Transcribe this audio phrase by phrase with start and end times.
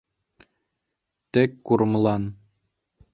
[1.31, 2.23] тек курымлан.